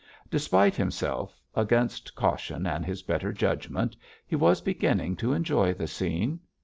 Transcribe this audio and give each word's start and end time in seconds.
Despite 0.31 0.75
himself, 0.75 1.39
against 1.53 2.15
caution 2.15 2.65
and 2.65 2.83
his 2.83 3.03
better 3.03 3.31
judgment, 3.31 3.95
he 4.25 4.35
was 4.35 4.59
beginning 4.59 5.15
to 5.17 5.31
enjoy 5.33 5.75
the 5.75 5.85
scene. 5.85 6.39